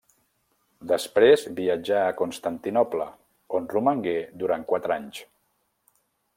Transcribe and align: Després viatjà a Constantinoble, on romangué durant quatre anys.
Després 0.91 1.43
viatjà 1.59 1.99
a 2.05 2.15
Constantinoble, 2.23 3.07
on 3.61 3.69
romangué 3.75 4.17
durant 4.45 4.69
quatre 4.73 5.01
anys. 5.01 5.25